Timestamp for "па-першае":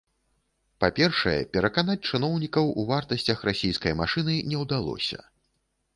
0.83-1.35